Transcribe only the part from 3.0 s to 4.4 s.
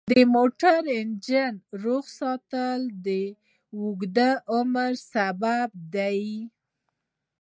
د اوږده